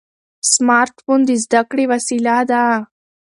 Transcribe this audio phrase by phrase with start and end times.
[0.51, 2.63] سمارټ فون د زده کړې وسیله ده.